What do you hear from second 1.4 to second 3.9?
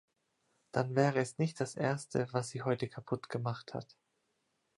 das Erste, was sie heute kaputt gemacht